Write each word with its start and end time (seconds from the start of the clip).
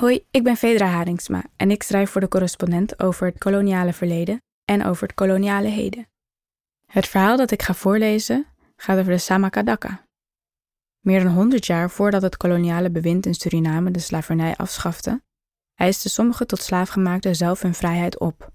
Hoi, 0.00 0.26
ik 0.30 0.42
ben 0.42 0.56
Fedra 0.56 0.86
Haringsma 0.86 1.44
en 1.56 1.70
ik 1.70 1.82
schrijf 1.82 2.10
voor 2.10 2.20
de 2.20 2.28
correspondent 2.28 3.00
over 3.00 3.26
het 3.26 3.38
koloniale 3.38 3.92
verleden 3.92 4.42
en 4.64 4.84
over 4.84 5.06
het 5.06 5.16
koloniale 5.16 5.68
heden. 5.68 6.08
Het 6.86 7.08
verhaal 7.08 7.36
dat 7.36 7.50
ik 7.50 7.62
ga 7.62 7.74
voorlezen 7.74 8.46
gaat 8.76 8.98
over 8.98 9.12
de 9.12 9.18
Samakadaka. 9.18 10.06
Meer 11.00 11.22
dan 11.22 11.32
100 11.32 11.66
jaar 11.66 11.90
voordat 11.90 12.22
het 12.22 12.36
koloniale 12.36 12.90
bewind 12.90 13.26
in 13.26 13.34
Suriname 13.34 13.90
de 13.90 13.98
slavernij 13.98 14.56
afschafte, 14.56 15.22
eisten 15.74 16.10
sommige 16.10 16.46
tot 16.46 16.62
slaafgemaakten 16.62 17.36
zelf 17.36 17.62
hun 17.62 17.74
vrijheid 17.74 18.18
op. 18.18 18.52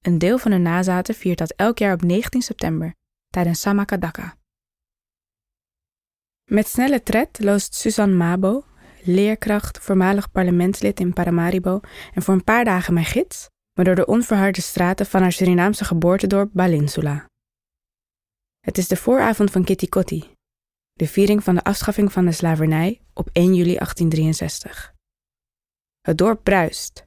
Een 0.00 0.18
deel 0.18 0.38
van 0.38 0.50
hun 0.50 0.62
nazaten 0.62 1.14
viert 1.14 1.38
dat 1.38 1.52
elk 1.52 1.78
jaar 1.78 1.94
op 1.94 2.02
19 2.02 2.42
september 2.42 2.94
tijdens 3.28 3.60
Samakadaka. 3.60 4.36
Met 6.44 6.68
snelle 6.68 7.02
tred 7.02 7.38
loost 7.38 7.74
Suzanne 7.74 8.14
Mabo, 8.14 8.64
leerkracht, 9.06 9.78
voormalig 9.78 10.30
parlementslid 10.30 11.00
in 11.00 11.12
Paramaribo 11.12 11.80
en 12.14 12.22
voor 12.22 12.34
een 12.34 12.44
paar 12.44 12.64
dagen 12.64 12.94
mijn 12.94 13.06
gids, 13.06 13.48
maar 13.72 13.84
door 13.84 13.94
de 13.94 14.06
onverharde 14.06 14.60
straten 14.60 15.06
van 15.06 15.20
haar 15.20 15.32
Surinaamse 15.32 15.84
geboortedorp 15.84 16.50
Balinsula. 16.52 17.28
Het 18.60 18.78
is 18.78 18.88
de 18.88 18.96
vooravond 18.96 19.50
van 19.50 19.64
Kitty 19.64 19.88
Kotti, 19.88 20.30
de 20.92 21.06
viering 21.06 21.44
van 21.44 21.54
de 21.54 21.64
afschaffing 21.64 22.12
van 22.12 22.24
de 22.24 22.32
slavernij 22.32 23.00
op 23.14 23.28
1 23.32 23.44
juli 23.54 23.74
1863. 23.74 24.94
Het 26.00 26.18
dorp 26.18 26.42
bruist. 26.42 27.04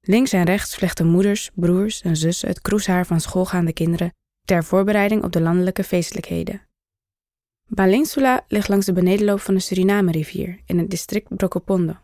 Links 0.00 0.32
en 0.32 0.44
rechts 0.44 0.74
vlechten 0.74 1.06
moeders, 1.06 1.50
broers 1.54 2.02
en 2.02 2.16
zussen 2.16 2.48
het 2.48 2.60
kroeshaar 2.60 3.06
van 3.06 3.20
schoolgaande 3.20 3.72
kinderen 3.72 4.14
ter 4.44 4.64
voorbereiding 4.64 5.24
op 5.24 5.32
de 5.32 5.40
landelijke 5.40 5.84
feestelijkheden. 5.84 6.62
Balinsula 7.66 8.44
ligt 8.48 8.68
langs 8.68 8.86
de 8.86 8.92
benedenloop 8.92 9.40
van 9.40 9.54
de 9.54 9.60
Suriname-rivier 9.60 10.60
in 10.66 10.78
het 10.78 10.90
district 10.90 11.36
Brokopondo. 11.36 11.96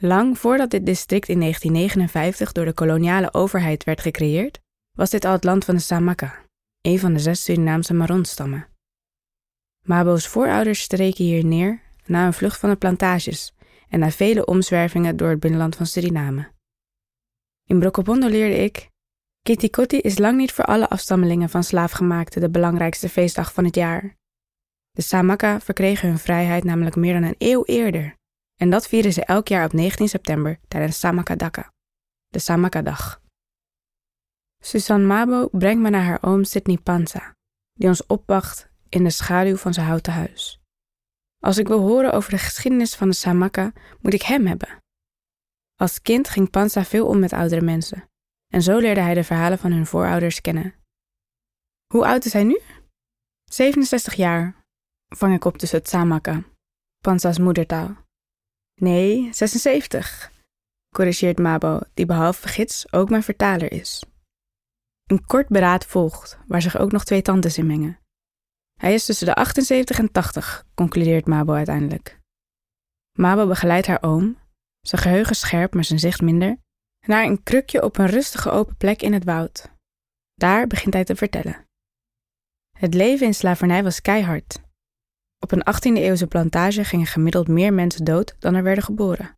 Lang 0.00 0.38
voordat 0.38 0.70
dit 0.70 0.86
district 0.86 1.28
in 1.28 1.40
1959 1.40 2.52
door 2.52 2.64
de 2.64 2.72
koloniale 2.72 3.34
overheid 3.34 3.84
werd 3.84 4.00
gecreëerd, 4.00 4.60
was 4.96 5.10
dit 5.10 5.24
al 5.24 5.32
het 5.32 5.44
land 5.44 5.64
van 5.64 5.74
de 5.74 5.80
Samaka, 5.80 6.44
een 6.80 6.98
van 6.98 7.12
de 7.12 7.18
zes 7.18 7.44
Surinaamse 7.44 7.94
Maronstammen. 7.94 8.68
Mabo's 9.86 10.26
voorouders 10.28 10.80
streken 10.80 11.24
hier 11.24 11.44
neer 11.44 11.80
na 12.06 12.26
een 12.26 12.32
vlucht 12.32 12.60
van 12.60 12.70
de 12.70 12.76
plantages 12.76 13.54
en 13.88 13.98
na 13.98 14.10
vele 14.10 14.44
omzwervingen 14.44 15.16
door 15.16 15.30
het 15.30 15.40
binnenland 15.40 15.76
van 15.76 15.86
Suriname. 15.86 16.50
In 17.64 17.78
Brokopondo 17.78 18.28
leerde 18.28 18.56
ik: 18.56 18.90
Kitikoti 19.42 19.98
is 19.98 20.18
lang 20.18 20.36
niet 20.36 20.52
voor 20.52 20.64
alle 20.64 20.88
afstammelingen 20.88 21.50
van 21.50 21.64
slaafgemaakten 21.64 22.40
de 22.40 22.50
belangrijkste 22.50 23.08
feestdag 23.08 23.52
van 23.52 23.64
het 23.64 23.74
jaar. 23.74 24.20
De 24.92 25.02
Samaka 25.02 25.60
verkregen 25.60 26.08
hun 26.08 26.18
vrijheid 26.18 26.64
namelijk 26.64 26.96
meer 26.96 27.12
dan 27.12 27.22
een 27.22 27.34
eeuw 27.38 27.64
eerder. 27.64 28.14
En 28.60 28.70
dat 28.70 28.88
vieren 28.88 29.12
ze 29.12 29.24
elk 29.24 29.48
jaar 29.48 29.64
op 29.64 29.72
19 29.72 30.08
september 30.08 30.60
tijdens 30.68 30.98
Samakadaka, 30.98 31.72
de 32.28 32.38
Samakadag. 32.38 33.20
Susan 34.64 35.06
Mabo 35.06 35.48
brengt 35.48 35.82
me 35.82 35.90
naar 35.90 36.04
haar 36.04 36.22
oom 36.22 36.44
Sidney 36.44 36.76
Panza, 36.76 37.34
die 37.72 37.88
ons 37.88 38.06
opwacht 38.06 38.70
in 38.88 39.04
de 39.04 39.10
schaduw 39.10 39.56
van 39.56 39.74
zijn 39.74 39.86
houten 39.86 40.12
huis. 40.12 40.60
Als 41.38 41.58
ik 41.58 41.68
wil 41.68 41.80
horen 41.80 42.12
over 42.12 42.30
de 42.30 42.38
geschiedenis 42.38 42.94
van 42.94 43.08
de 43.08 43.14
Samaka, 43.14 43.72
moet 44.00 44.14
ik 44.14 44.22
hem 44.22 44.46
hebben. 44.46 44.78
Als 45.80 46.02
kind 46.02 46.28
ging 46.28 46.50
Panza 46.50 46.84
veel 46.84 47.06
om 47.06 47.18
met 47.18 47.32
oudere 47.32 47.60
mensen, 47.60 48.08
en 48.52 48.62
zo 48.62 48.78
leerde 48.78 49.00
hij 49.00 49.14
de 49.14 49.24
verhalen 49.24 49.58
van 49.58 49.72
hun 49.72 49.86
voorouders 49.86 50.40
kennen. 50.40 50.74
Hoe 51.86 52.06
oud 52.06 52.24
is 52.24 52.32
hij 52.32 52.44
nu? 52.44 52.60
67 53.50 54.14
jaar, 54.14 54.61
vang 55.16 55.34
ik 55.34 55.44
op 55.44 55.56
tussen 55.56 55.78
het 55.78 55.88
Samaka, 55.88 56.42
Pansa's 57.00 57.38
moedertaal. 57.38 57.96
Nee, 58.80 59.32
76, 59.32 60.32
corrigeert 60.94 61.38
Mabo, 61.38 61.80
die 61.94 62.06
behalve 62.06 62.48
gids 62.48 62.92
ook 62.92 63.10
mijn 63.10 63.22
vertaler 63.22 63.72
is. 63.72 64.04
Een 65.06 65.26
kort 65.26 65.48
beraad 65.48 65.86
volgt, 65.86 66.38
waar 66.46 66.62
zich 66.62 66.78
ook 66.78 66.92
nog 66.92 67.04
twee 67.04 67.22
tantes 67.22 67.58
in 67.58 67.66
mengen. 67.66 67.98
Hij 68.80 68.94
is 68.94 69.04
tussen 69.04 69.26
de 69.26 69.34
78 69.34 69.98
en 69.98 70.12
80, 70.12 70.66
concludeert 70.74 71.26
Mabo 71.26 71.52
uiteindelijk. 71.52 72.20
Mabo 73.18 73.46
begeleidt 73.46 73.86
haar 73.86 74.02
oom, 74.02 74.38
zijn 74.80 75.02
geheugen 75.02 75.36
scherp, 75.36 75.74
maar 75.74 75.84
zijn 75.84 75.98
zicht 75.98 76.20
minder, 76.20 76.58
naar 77.06 77.24
een 77.24 77.42
krukje 77.42 77.82
op 77.82 77.98
een 77.98 78.06
rustige 78.06 78.50
open 78.50 78.76
plek 78.76 79.02
in 79.02 79.12
het 79.12 79.24
woud. 79.24 79.70
Daar 80.34 80.66
begint 80.66 80.94
hij 80.94 81.04
te 81.04 81.16
vertellen. 81.16 81.64
Het 82.78 82.94
leven 82.94 83.26
in 83.26 83.34
slavernij 83.34 83.82
was 83.82 84.00
keihard. 84.00 84.61
Op 85.42 85.52
een 85.52 85.64
18e-eeuwse 85.66 86.26
plantage 86.26 86.84
gingen 86.84 87.06
gemiddeld 87.06 87.48
meer 87.48 87.72
mensen 87.72 88.04
dood 88.04 88.36
dan 88.38 88.54
er 88.54 88.62
werden 88.62 88.84
geboren. 88.84 89.36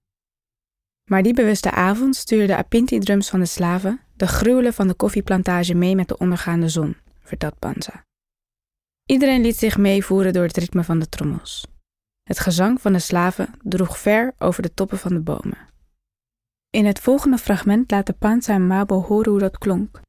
Maar 1.11 1.23
die 1.23 1.35
bewuste 1.35 1.71
avond 1.71 2.17
stuurden 2.17 2.47
de 2.47 2.57
apinti-drums 2.57 3.31
van 3.31 3.41
de 3.41 3.47
slaven 3.47 4.01
de 4.17 4.27
gruwelen 4.27 4.73
van 4.73 4.89
de 4.89 4.95
koffieplantage 4.95 5.75
mee 5.75 5.95
met 5.95 6.09
de 6.09 6.19
ondergaande 6.19 6.69
zon, 6.69 6.97
vertelt 7.21 7.59
Panza. 7.59 8.05
Iedereen 9.07 9.41
liet 9.41 9.57
zich 9.57 9.79
meevoeren 9.79 10.33
door 10.33 10.43
het 10.43 10.57
ritme 10.57 10.85
van 10.85 10.99
de 10.99 11.09
trommels. 11.09 11.67
Het 12.23 12.39
gezang 12.39 12.81
van 12.81 12.93
de 12.93 12.99
slaven 12.99 13.55
droeg 13.63 13.99
ver 13.99 14.35
over 14.39 14.63
de 14.63 14.75
toppen 14.75 14.99
van 14.99 15.13
de 15.13 15.21
bomen. 15.21 15.59
In 16.71 16.87
het 16.87 17.01
volgende 17.01 17.39
fragment 17.39 17.91
laten 17.91 18.19
Panza 18.19 18.55
en 18.55 18.67
Mabo 18.67 19.03
horen 19.03 19.31
hoe 19.31 19.41
dat 19.41 19.59
klonk 19.59 20.01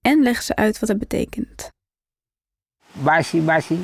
en 0.00 0.22
leggen 0.22 0.44
ze 0.44 0.56
uit 0.56 0.78
wat 0.78 0.88
het 0.88 0.98
betekent. 0.98 1.70
Basi 2.92 3.40
basi, 3.40 3.78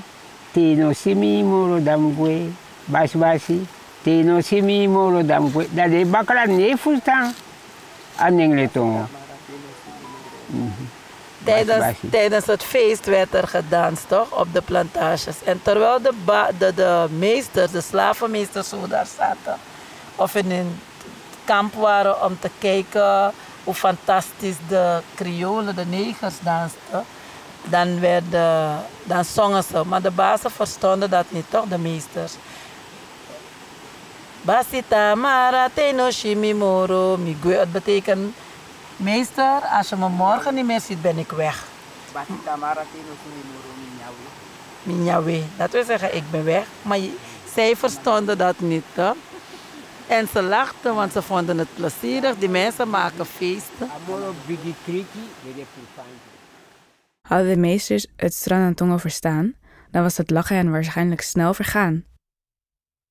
teno 0.52 0.92
simi 0.92 1.42
moro 1.42 1.82
dambwe, 1.82 2.52
basi 2.84 3.18
basi, 3.18 3.66
teno 4.02 4.40
simi 4.40 4.88
moro 4.88 5.22
dambwe. 5.22 5.66
Dat 5.70 5.90
is 5.90 6.10
bakra 6.10 6.44
nee 6.46 6.76
verstaan. 6.76 7.34
Aan 8.16 8.68
tongo. 8.72 9.06
Tijdens, 11.44 11.96
tijdens 12.10 12.46
het 12.46 12.62
feest 12.62 13.06
werd 13.06 13.34
er 13.34 13.48
gedanst, 13.48 14.08
toch? 14.08 14.38
Op 14.40 14.52
de 14.52 14.62
plantages. 14.62 15.36
En 15.44 15.60
terwijl 15.62 16.02
de, 16.02 16.12
de, 16.58 16.74
de 16.74 17.06
meesters, 17.18 17.70
de 17.70 17.80
slavenmeesters 17.80 18.68
zo 18.68 18.86
daar 18.88 19.06
zaten, 19.16 19.56
of 20.16 20.34
in 20.34 20.50
een 20.50 20.80
kamp 21.44 21.74
waren 21.74 22.24
om 22.24 22.38
te 22.40 22.50
kijken 22.58 23.32
hoe 23.64 23.74
fantastisch 23.74 24.56
de 24.68 25.00
Creolen, 25.14 25.74
de 25.74 25.86
negers 25.86 26.34
dansten, 26.40 27.04
dan, 27.64 28.00
werden, 28.00 28.84
dan 29.02 29.24
zongen 29.24 29.62
ze. 29.62 29.82
Maar 29.84 30.02
de 30.02 30.10
bazen 30.10 30.50
verstonden 30.50 31.10
dat 31.10 31.26
niet, 31.28 31.44
toch? 31.48 31.64
De 31.68 31.78
meesters. 31.78 32.32
Basita 34.42 35.14
mara 35.14 35.68
teno 35.74 36.10
shimimoro 36.10 37.16
migwe. 37.16 37.54
Het 37.54 37.72
betekent 37.72 38.34
Meester, 38.96 39.60
als 39.78 39.88
je 39.88 39.96
me 39.96 40.08
morgen 40.08 40.54
niet 40.54 40.66
meer 40.66 40.80
ziet, 40.80 41.02
ben 41.02 41.18
ik 41.18 41.30
weg. 41.30 41.64
Minyawe. 44.82 45.42
Dat 45.56 45.70
wil 45.70 45.84
zeggen, 45.84 46.16
ik 46.16 46.30
ben 46.30 46.44
weg. 46.44 46.66
Maar 46.82 46.98
zij 47.54 47.76
verstonden 47.76 48.38
dat 48.38 48.60
niet. 48.60 48.84
Hè? 48.92 49.10
En 50.06 50.28
ze 50.32 50.42
lachten, 50.42 50.94
want 50.94 51.12
ze 51.12 51.22
vonden 51.22 51.58
het 51.58 51.74
plezierig. 51.74 52.38
Die 52.38 52.48
mensen 52.48 52.90
maken 52.90 53.26
feesten. 53.26 53.90
Hadden 57.28 57.48
de 57.54 57.60
meesters 57.60 58.06
het 58.16 58.34
strand 58.34 58.66
en 58.66 58.74
tongen 58.74 59.00
verstaan, 59.00 59.54
dan 59.90 60.02
was 60.02 60.16
het 60.16 60.30
lachen 60.30 60.56
hen 60.56 60.70
waarschijnlijk 60.70 61.20
snel 61.20 61.54
vergaan. 61.54 62.04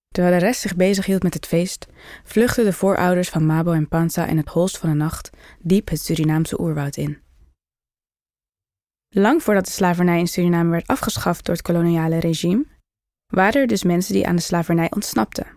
Terwijl 0.08 0.40
de 0.40 0.46
rest 0.46 0.62
zich 0.62 0.76
bezighield 0.76 1.24
met 1.24 1.34
het 1.34 1.46
feest, 1.46 1.88
vluchtten 2.24 2.66
de 2.66 2.74
voorouders 2.74 3.30
van 3.30 3.46
Mabo 3.46 3.72
en 3.72 3.88
Pansa 3.88 4.26
in 4.26 4.38
het 4.38 4.50
holst 4.50 4.78
van 4.78 4.90
de 4.90 4.96
nacht 4.96 5.30
diep 5.60 5.90
het 5.90 6.02
Surinaamse 6.02 6.62
oerwoud 6.62 6.98
in. 6.98 7.22
Lang 9.10 9.44
voordat 9.44 9.66
de 9.66 9.72
slavernij 9.72 10.20
in 10.20 10.28
Suriname 10.28 10.70
werd 10.70 10.88
afgeschaft 10.88 11.46
door 11.46 11.56
het 11.56 11.64
koloniale 11.64 12.20
regime, 12.20 12.66
waren 13.28 13.62
er 13.62 13.68
dus 13.68 13.84
mensen 13.84 14.14
die 14.14 14.28
aan 14.28 14.36
de 14.36 14.42
slavernij 14.42 14.92
ontsnapten. 14.92 15.48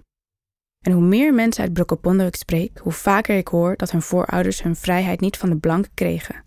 En 0.80 0.92
hoe 0.92 1.02
meer 1.02 1.34
mensen 1.34 1.62
uit 1.62 1.72
Brokopondo 1.72 2.26
ik 2.26 2.36
spreek, 2.36 2.78
hoe 2.78 2.92
vaker 2.92 3.36
ik 3.36 3.48
hoor 3.48 3.76
dat 3.76 3.90
hun 3.90 4.02
voorouders 4.02 4.62
hun 4.62 4.76
vrijheid 4.76 5.20
niet 5.20 5.36
van 5.36 5.48
de 5.48 5.56
blanken 5.56 5.94
kregen. 5.94 6.43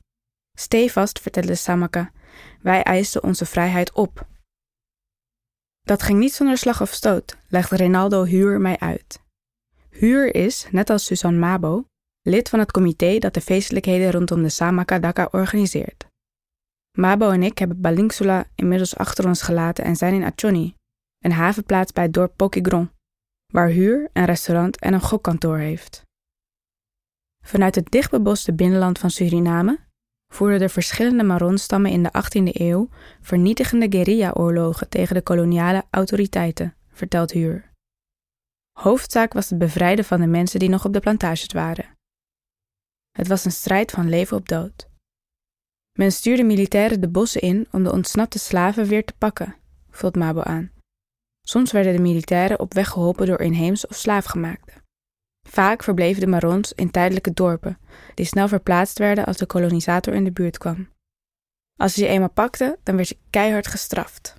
Stevast, 0.60 1.20
vertelde 1.20 1.56
Samaka, 1.56 2.12
wij 2.62 2.84
eisten 2.84 3.24
onze 3.24 3.46
vrijheid 3.46 3.92
op 3.94 4.28
dat 5.88 6.04
ging 6.04 6.20
niet 6.20 6.34
zonder 6.34 6.58
slag 6.58 6.82
of 6.82 6.94
stoot, 6.94 7.38
legt 7.48 7.72
Rinaldo 7.72 8.24
Huur 8.24 8.62
mij 8.62 8.80
uit. 8.80 9.22
Huur 9.90 10.36
is, 10.36 10.68
net 10.72 10.90
als 10.90 11.06
Susan 11.06 11.40
Mabo, 11.40 11.86
lid 12.22 12.50
van 12.50 12.60
het 12.60 12.72
comité 12.72 13.18
dat 13.18 13.34
de 13.34 13.42
feestelijkheden 13.42 14.12
rondom 14.12 14.42
de 14.42 14.50
Samakadaka 14.50 15.28
organiseert. 15.32 16.08
Mabo 16.98 17.30
en 17.30 17.44
ik 17.44 17.58
hebben 17.58 17.82
Balingsula 17.82 18.46
inmiddels 18.56 18.96
achter 18.96 19.26
ons 19.26 19.42
gelaten 19.42 19.84
en 19.84 19.96
zijn 19.96 20.14
in 20.14 20.24
Achoni, 20.24 20.76
een 21.20 21.32
havenplaats 21.32 21.92
bij 21.92 22.04
het 22.04 22.14
dorp 22.14 22.34
Pokigron, 22.36 22.90
waar 23.54 23.70
Huur 23.70 24.10
een 24.14 24.26
restaurant 24.26 24.80
en 24.80 24.94
een 24.94 25.02
gokkantoor 25.02 25.58
heeft. 25.58 26.02
Vanuit 27.44 27.76
het 27.76 27.92
dichtbeboste 27.92 28.54
binnenland 28.54 29.00
van 29.00 29.12
Suriname 29.12 29.80
voerden 30.34 30.60
de 30.60 30.70
verschillende 30.70 31.24
Maronstammen 31.24 31.92
in 31.92 32.04
de 32.04 32.10
18e 32.10 32.62
eeuw 32.62 32.90
vernietigende 33.22 33.88
guerrilla-oorlogen 33.90 34.90
tegen 34.90 35.16
de 35.16 35.22
koloniale 35.22 35.84
autoriteiten, 35.90 36.76
vertelt 36.92 37.32
Huur. 37.32 37.72
Hoofdzaak 38.72 39.34
was 39.34 39.50
het 39.50 39.60
bevrijden 39.60 40.06
van 40.06 40.20
de 40.20 40.28
mensen 40.28 40.60
die 40.60 40.70
nog 40.70 40.86
op 40.86 40.94
de 40.94 41.00
plantages 41.00 41.54
waren. 41.54 41.96
Het 43.12 43.28
was 43.28 43.46
een 43.46 43.52
strijd 43.52 43.92
van 43.92 44.10
leven 44.10 44.38
op 44.38 44.50
dood. 44.50 44.90
Men 45.98 46.12
stuurde 46.12 46.44
militairen 46.44 47.02
de 47.02 47.10
bossen 47.10 47.42
in 47.42 47.68
om 47.72 47.84
de 47.84 47.92
ontsnapte 47.92 48.40
slaven 48.40 48.86
weer 48.86 49.06
te 49.06 49.14
pakken, 49.18 49.56
vult 49.90 50.16
Mabo 50.16 50.42
aan. 50.42 50.72
Soms 51.42 51.72
werden 51.72 51.94
de 51.94 52.02
militairen 52.02 52.60
op 52.60 52.74
weg 52.74 52.90
geholpen 52.90 53.26
door 53.26 53.40
inheemse 53.40 53.88
of 53.88 53.96
slaafgemaakten. 53.96 54.87
Vaak 55.50 55.84
verbleven 55.84 56.22
de 56.22 56.28
Marons 56.28 56.74
in 56.74 56.92
tijdelijke 56.92 57.34
dorpen, 57.34 57.78
die 58.14 58.26
snel 58.26 58.48
verplaatst 58.48 58.98
werden 58.98 59.26
als 59.26 59.38
de 59.38 59.46
kolonisator 59.46 60.14
in 60.14 60.24
de 60.24 60.32
buurt 60.32 60.58
kwam. 60.58 60.90
Als 61.80 61.94
ze 61.94 62.02
je 62.02 62.08
eenmaal 62.08 62.30
pakten, 62.30 62.78
dan 62.84 62.96
werd 62.96 63.08
je 63.08 63.18
keihard 63.30 63.68
gestraft. 63.68 64.36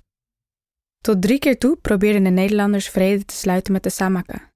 Tot 1.01 1.21
drie 1.21 1.39
keer 1.39 1.57
toe 1.57 1.77
probeerden 1.77 2.23
de 2.23 2.29
Nederlanders 2.29 2.89
vrede 2.89 3.25
te 3.25 3.35
sluiten 3.35 3.73
met 3.73 3.83
de 3.83 3.89
Samaka. 3.89 4.51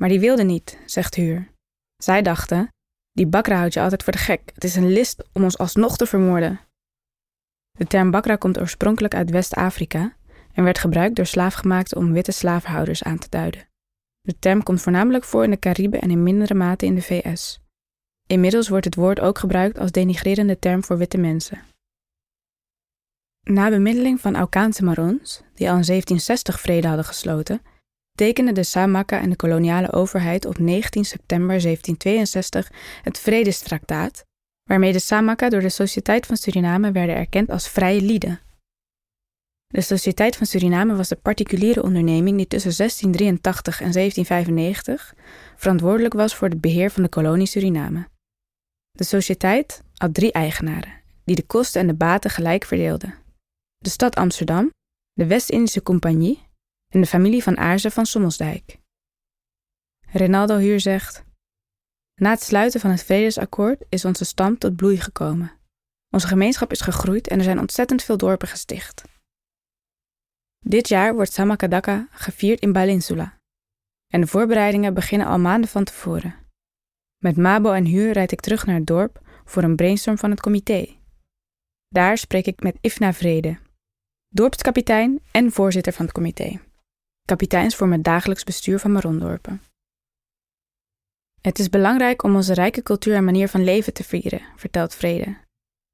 Maar 0.00 0.08
die 0.08 0.20
wilden 0.20 0.46
niet, 0.46 0.78
zegt 0.86 1.14
Huur. 1.14 1.52
Zij 1.96 2.22
dachten: 2.22 2.68
die 3.12 3.26
bakra 3.26 3.56
houdt 3.56 3.74
je 3.74 3.80
altijd 3.80 4.02
voor 4.02 4.12
de 4.12 4.18
gek. 4.18 4.50
Het 4.54 4.64
is 4.64 4.76
een 4.76 4.92
list 4.92 5.24
om 5.32 5.44
ons 5.44 5.58
alsnog 5.58 5.96
te 5.96 6.06
vermoorden. 6.06 6.60
De 7.78 7.86
term 7.86 8.10
bakra 8.10 8.36
komt 8.36 8.58
oorspronkelijk 8.58 9.14
uit 9.14 9.30
West-Afrika 9.30 10.16
en 10.52 10.64
werd 10.64 10.78
gebruikt 10.78 11.16
door 11.16 11.26
slaafgemaakten 11.26 11.96
om 11.96 12.12
witte 12.12 12.32
slavenhouders 12.32 13.02
aan 13.02 13.18
te 13.18 13.28
duiden. 13.28 13.68
De 14.26 14.38
term 14.38 14.62
komt 14.62 14.82
voornamelijk 14.82 15.24
voor 15.24 15.44
in 15.44 15.50
de 15.50 15.58
Cariben 15.58 16.00
en 16.00 16.10
in 16.10 16.22
mindere 16.22 16.54
mate 16.54 16.86
in 16.86 16.94
de 16.94 17.02
VS. 17.02 17.60
Inmiddels 18.26 18.68
wordt 18.68 18.84
het 18.84 18.94
woord 18.94 19.20
ook 19.20 19.38
gebruikt 19.38 19.78
als 19.78 19.90
denigrerende 19.90 20.58
term 20.58 20.84
voor 20.84 20.98
witte 20.98 21.18
mensen. 21.18 21.62
Na 23.42 23.70
bemiddeling 23.70 24.20
van 24.20 24.36
Aukaanse 24.36 24.84
Marons, 24.84 25.42
die 25.54 25.70
al 25.70 25.76
in 25.76 25.84
1760 25.84 26.60
vrede 26.60 26.86
hadden 26.86 27.04
gesloten, 27.04 27.62
tekenden 28.12 28.54
de 28.54 28.62
Samaka 28.62 29.20
en 29.20 29.30
de 29.30 29.36
koloniale 29.36 29.92
overheid 29.92 30.44
op 30.44 30.58
19 30.58 31.04
september 31.04 31.60
1762 31.60 32.72
het 33.02 33.18
Vredestraktaat, 33.18 34.24
waarmee 34.70 34.92
de 34.92 34.98
Samaka 34.98 35.48
door 35.48 35.60
de 35.60 35.68
Sociëteit 35.68 36.26
van 36.26 36.36
Suriname 36.36 36.92
werden 36.92 37.16
erkend 37.16 37.50
als 37.50 37.68
vrije 37.68 38.00
lieden. 38.00 38.40
De 39.74 39.80
Sociëteit 39.80 40.36
van 40.36 40.46
Suriname 40.46 40.94
was 40.94 41.08
de 41.08 41.16
particuliere 41.16 41.82
onderneming 41.82 42.36
die 42.36 42.46
tussen 42.46 42.76
1683 42.76 43.80
en 43.80 43.92
1795 43.92 45.14
verantwoordelijk 45.56 46.14
was 46.14 46.34
voor 46.34 46.48
het 46.48 46.60
beheer 46.60 46.90
van 46.90 47.02
de 47.02 47.08
kolonie 47.08 47.46
Suriname. 47.46 48.08
De 48.90 49.04
sociëteit 49.04 49.82
had 49.94 50.14
drie 50.14 50.32
eigenaren, 50.32 50.92
die 51.24 51.34
de 51.34 51.46
kosten 51.46 51.80
en 51.80 51.86
de 51.86 51.94
baten 51.94 52.30
gelijk 52.30 52.64
verdeelden. 52.64 53.14
De 53.78 53.88
stad 53.88 54.14
Amsterdam, 54.16 54.70
de 55.12 55.26
West-Indische 55.26 55.82
Compagnie 55.82 56.46
en 56.88 57.00
de 57.00 57.06
familie 57.06 57.42
van 57.42 57.56
Aarzen 57.56 57.92
van 57.92 58.06
Sommelsdijk. 58.06 58.78
Renaldo 60.06 60.56
Huur 60.56 60.80
zegt: 60.80 61.24
Na 62.14 62.30
het 62.30 62.42
sluiten 62.42 62.80
van 62.80 62.90
het 62.90 63.04
Vredesakkoord 63.04 63.84
is 63.88 64.04
onze 64.04 64.24
stam 64.24 64.58
tot 64.58 64.76
bloei 64.76 65.00
gekomen. 65.00 65.52
Onze 66.10 66.26
gemeenschap 66.26 66.70
is 66.70 66.80
gegroeid 66.80 67.28
en 67.28 67.38
er 67.38 67.44
zijn 67.44 67.60
ontzettend 67.60 68.02
veel 68.02 68.16
dorpen 68.16 68.48
gesticht. 68.48 69.12
Dit 70.66 70.88
jaar 70.88 71.14
wordt 71.14 71.32
Samakadaka 71.32 72.08
gevierd 72.10 72.60
in 72.60 72.72
Balinsula. 72.72 73.38
En 74.12 74.20
de 74.20 74.26
voorbereidingen 74.26 74.94
beginnen 74.94 75.26
al 75.26 75.38
maanden 75.38 75.70
van 75.70 75.84
tevoren. 75.84 76.34
Met 77.18 77.36
Mabo 77.36 77.72
en 77.72 77.84
Huur 77.84 78.12
rijd 78.12 78.32
ik 78.32 78.40
terug 78.40 78.66
naar 78.66 78.74
het 78.74 78.86
dorp 78.86 79.20
voor 79.44 79.62
een 79.62 79.76
brainstorm 79.76 80.18
van 80.18 80.30
het 80.30 80.40
comité. 80.40 80.86
Daar 81.88 82.18
spreek 82.18 82.46
ik 82.46 82.62
met 82.62 82.78
Ifna 82.80 83.12
Vrede, 83.12 83.58
dorpskapitein 84.28 85.22
en 85.30 85.52
voorzitter 85.52 85.92
van 85.92 86.04
het 86.04 86.14
comité. 86.14 86.60
Kapiteins 87.24 87.76
vormen 87.76 87.96
het 87.96 88.04
dagelijks 88.04 88.44
bestuur 88.44 88.78
van 88.78 88.92
Marondorpen. 88.92 89.62
Het 91.40 91.58
is 91.58 91.68
belangrijk 91.68 92.22
om 92.22 92.34
onze 92.34 92.54
rijke 92.54 92.82
cultuur 92.82 93.14
en 93.14 93.24
manier 93.24 93.48
van 93.48 93.64
leven 93.64 93.92
te 93.92 94.04
vieren, 94.04 94.42
vertelt 94.56 94.94
Vrede. 94.94 95.36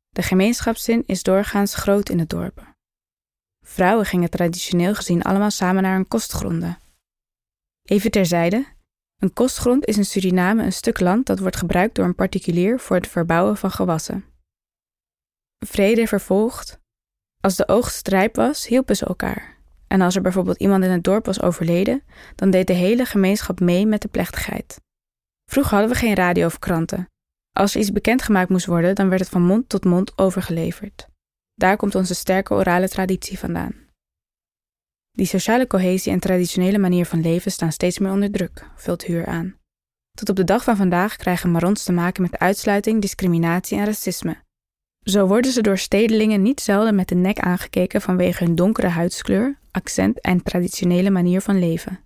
De 0.08 0.22
gemeenschapszin 0.22 1.02
is 1.06 1.22
doorgaans 1.22 1.74
groot 1.74 2.08
in 2.08 2.18
het 2.18 2.28
dorpen. 2.28 2.69
Vrouwen 3.70 4.06
gingen 4.06 4.30
traditioneel 4.30 4.94
gezien 4.94 5.22
allemaal 5.22 5.50
samen 5.50 5.82
naar 5.82 5.94
hun 5.94 6.08
kostgronden. 6.08 6.78
Even 7.82 8.10
terzijde, 8.10 8.66
een 9.18 9.32
kostgrond 9.32 9.86
is 9.86 9.96
in 9.96 10.04
Suriname 10.04 10.62
een 10.62 10.72
stuk 10.72 11.00
land 11.00 11.26
dat 11.26 11.38
wordt 11.38 11.56
gebruikt 11.56 11.94
door 11.94 12.04
een 12.04 12.14
particulier 12.14 12.80
voor 12.80 12.96
het 12.96 13.06
verbouwen 13.06 13.56
van 13.56 13.70
gewassen. 13.70 14.24
Vrede 15.66 16.06
vervolgt. 16.06 16.80
Als 17.40 17.56
de 17.56 17.68
oogst 17.68 18.08
rijp 18.08 18.36
was, 18.36 18.66
hielpen 18.66 18.96
ze 18.96 19.06
elkaar. 19.06 19.56
En 19.86 20.00
als 20.00 20.16
er 20.16 20.22
bijvoorbeeld 20.22 20.60
iemand 20.60 20.84
in 20.84 20.90
het 20.90 21.04
dorp 21.04 21.26
was 21.26 21.42
overleden, 21.42 22.02
dan 22.34 22.50
deed 22.50 22.66
de 22.66 22.72
hele 22.72 23.04
gemeenschap 23.04 23.60
mee 23.60 23.86
met 23.86 24.02
de 24.02 24.08
plechtigheid. 24.08 24.80
Vroeger 25.50 25.72
hadden 25.72 25.92
we 25.92 25.98
geen 25.98 26.14
radio 26.14 26.46
of 26.46 26.58
kranten. 26.58 27.08
Als 27.52 27.74
er 27.74 27.80
iets 27.80 27.92
bekendgemaakt 27.92 28.50
moest 28.50 28.66
worden, 28.66 28.94
dan 28.94 29.08
werd 29.08 29.20
het 29.20 29.30
van 29.30 29.42
mond 29.42 29.68
tot 29.68 29.84
mond 29.84 30.18
overgeleverd. 30.18 31.09
Daar 31.60 31.76
komt 31.76 31.94
onze 31.94 32.14
sterke 32.14 32.54
orale 32.54 32.88
traditie 32.88 33.38
vandaan. 33.38 33.74
Die 35.12 35.26
sociale 35.26 35.66
cohesie 35.66 36.12
en 36.12 36.20
traditionele 36.20 36.78
manier 36.78 37.06
van 37.06 37.20
leven 37.20 37.52
staan 37.52 37.72
steeds 37.72 37.98
meer 37.98 38.10
onder 38.10 38.30
druk, 38.30 38.66
vult 38.76 39.04
Huur 39.04 39.26
aan. 39.26 39.54
Tot 40.12 40.28
op 40.28 40.36
de 40.36 40.44
dag 40.44 40.64
van 40.64 40.76
vandaag 40.76 41.16
krijgen 41.16 41.50
Marons 41.50 41.84
te 41.84 41.92
maken 41.92 42.22
met 42.22 42.38
uitsluiting, 42.38 43.00
discriminatie 43.00 43.78
en 43.78 43.84
racisme. 43.84 44.36
Zo 45.02 45.26
worden 45.26 45.52
ze 45.52 45.62
door 45.62 45.78
stedelingen 45.78 46.42
niet 46.42 46.60
zelden 46.60 46.94
met 46.94 47.08
de 47.08 47.14
nek 47.14 47.38
aangekeken 47.38 48.00
vanwege 48.00 48.44
hun 48.44 48.54
donkere 48.54 48.88
huidskleur, 48.88 49.58
accent 49.70 50.20
en 50.20 50.42
traditionele 50.42 51.10
manier 51.10 51.40
van 51.40 51.58
leven. 51.58 52.00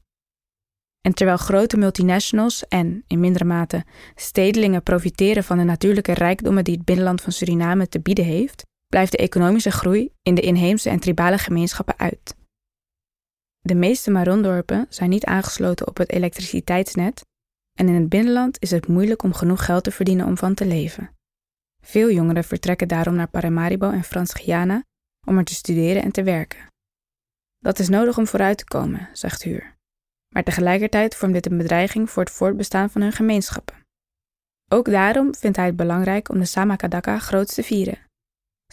En 1.01 1.15
terwijl 1.15 1.39
grote 1.39 1.77
multinationals 1.77 2.69
en, 2.69 3.05
in 3.07 3.21
mindere 3.21 3.45
mate, 3.45 3.85
stedelingen 4.15 4.83
profiteren 4.83 5.45
van 5.45 5.59
de 5.59 5.65
natuurlijke 5.65 6.13
rijkdommen 6.13 6.65
die 6.65 6.75
het 6.75 6.85
binnenland 6.85 7.21
van 7.21 7.33
Suriname 7.33 7.89
te 7.89 8.01
bieden 8.01 8.25
heeft, 8.25 8.65
blijft 8.95 9.13
de 9.13 9.19
economische 9.19 9.71
groei 9.71 10.13
in 10.23 10.35
de 10.35 10.41
inheemse 10.41 10.91
en 10.91 11.01
tribale 11.01 11.39
gemeenschappen 11.39 11.99
uit. 11.99 12.37
De 13.61 13.75
meeste 13.75 14.11
Marondorpen 14.11 14.87
zijn 14.89 15.11
niet 15.11 15.25
aangesloten 15.25 15.87
op 15.87 15.97
het 15.97 16.11
elektriciteitsnet 16.11 17.25
en 17.79 17.89
in 17.89 17.95
het 17.95 18.09
binnenland 18.09 18.57
is 18.63 18.71
het 18.71 18.89
moeilijk 18.89 19.23
om 19.23 19.33
genoeg 19.33 19.65
geld 19.65 19.85
te 19.85 19.91
verdienen 19.91 20.27
om 20.27 20.37
van 20.37 20.55
te 20.55 20.67
leven. 20.67 21.11
Veel 21.83 22.11
jongeren 22.11 22.45
vertrekken 22.45 22.89
daarom 22.89 23.15
naar 23.15 23.29
Paramaribo 23.29 23.91
en 23.91 24.05
Frans-Guyana 24.05 24.85
om 25.27 25.39
er 25.39 25.45
te 25.45 25.55
studeren 25.55 26.03
en 26.03 26.13
te 26.13 26.23
werken. 26.23 26.67
Dat 27.59 27.79
is 27.79 27.89
nodig 27.89 28.19
om 28.19 28.27
vooruit 28.27 28.59
te 28.59 28.65
komen, 28.65 29.09
zegt 29.13 29.43
Huur. 29.43 29.77
Maar 30.35 30.45
tegelijkertijd 30.45 31.15
vormt 31.15 31.35
dit 31.35 31.47
een 31.47 31.57
bedreiging 31.57 32.11
voor 32.11 32.23
het 32.23 32.33
voortbestaan 32.33 32.91
van 32.91 33.01
hun 33.01 33.13
gemeenschappen. 33.13 33.77
Ook 34.69 34.91
daarom 34.91 35.35
vindt 35.35 35.57
hij 35.57 35.67
het 35.67 35.77
belangrijk 35.77 36.29
om 36.29 36.39
de 36.39 36.45
Samakadaka 36.45 37.19
groot 37.19 37.55
te 37.55 37.63
vieren, 37.63 37.99